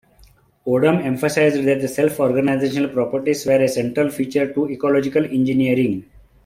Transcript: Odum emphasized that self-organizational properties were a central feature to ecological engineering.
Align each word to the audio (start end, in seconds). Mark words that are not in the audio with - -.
Odum 0.65 0.97
emphasized 1.03 1.63
that 1.63 1.87
self-organizational 1.87 2.89
properties 2.89 3.45
were 3.45 3.61
a 3.61 3.67
central 3.69 4.09
feature 4.09 4.51
to 4.51 4.67
ecological 4.67 5.23
engineering. 5.25 6.03